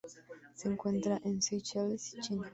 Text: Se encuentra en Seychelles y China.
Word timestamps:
Se 0.55 0.67
encuentra 0.67 1.21
en 1.23 1.43
Seychelles 1.43 2.15
y 2.15 2.19
China. 2.21 2.49